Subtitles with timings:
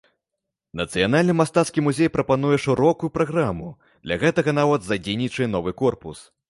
[0.79, 3.67] Нацыянальны мастацкі музей прапануе шырокую праграму,
[4.05, 6.31] для гэтага нават задзейнічае новы корпус.